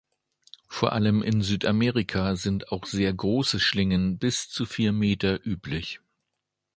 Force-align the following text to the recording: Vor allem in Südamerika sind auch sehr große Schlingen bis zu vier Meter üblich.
Vor 0.67 0.93
allem 0.93 1.21
in 1.21 1.43
Südamerika 1.43 2.35
sind 2.35 2.71
auch 2.71 2.87
sehr 2.87 3.13
große 3.13 3.59
Schlingen 3.59 4.17
bis 4.17 4.49
zu 4.49 4.65
vier 4.65 4.93
Meter 4.93 5.45
üblich. 5.45 5.99